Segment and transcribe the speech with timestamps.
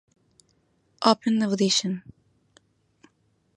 [1.11, 1.93] Open Audition.